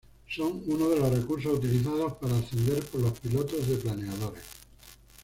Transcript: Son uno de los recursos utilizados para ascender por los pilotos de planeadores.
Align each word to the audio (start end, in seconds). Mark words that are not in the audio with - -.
Son 0.27 0.63
uno 0.65 0.89
de 0.89 0.99
los 0.99 1.11
recursos 1.13 1.59
utilizados 1.59 2.13
para 2.13 2.35
ascender 2.35 2.83
por 2.87 3.01
los 3.01 3.19
pilotos 3.19 3.67
de 3.67 3.75
planeadores. 3.75 4.43